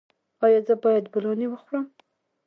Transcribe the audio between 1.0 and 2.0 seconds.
بولاني وخورم؟